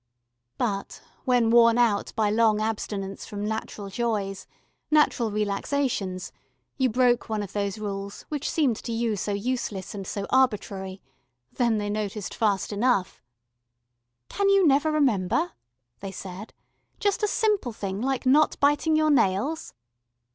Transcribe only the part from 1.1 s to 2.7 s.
when, worn out by long